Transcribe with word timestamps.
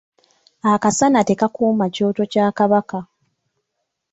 Akasaana 0.73 1.19
tekakuma 1.29 1.85
kyoto 1.95 2.23
kya 2.31 2.45
Kabaka. 2.57 2.99